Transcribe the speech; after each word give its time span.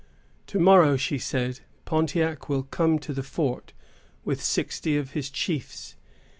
To 0.47 0.57
morrow, 0.57 0.97
she 0.97 1.19
said, 1.19 1.59
Pontiac 1.85 2.49
will 2.49 2.63
come 2.63 2.97
to 2.97 3.13
the 3.13 3.21
fort 3.21 3.71
with 4.25 4.41
sixty 4.41 4.97
of 4.97 5.11
his 5.11 5.29
chiefs. 5.29 5.95